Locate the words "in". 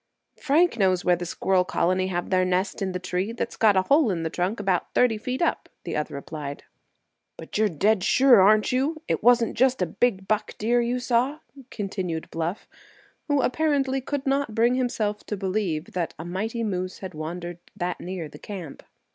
2.81-2.91, 4.09-4.23